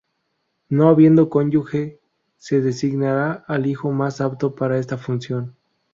[0.69, 1.99] No habiendo cónyuge,
[2.35, 5.55] se designará al hijo más apto para esta función.